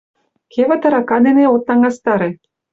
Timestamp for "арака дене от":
0.87-1.61